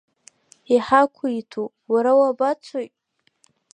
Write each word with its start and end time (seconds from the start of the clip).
Иҳақәиҭу, 0.73 1.65
Уара 1.91 2.11
уабацои? 2.19 2.87